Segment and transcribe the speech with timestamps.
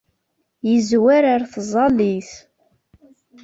[0.69, 2.31] Yezwar ar tẓallit.